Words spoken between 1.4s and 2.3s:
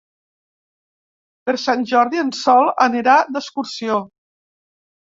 Per Sant Jordi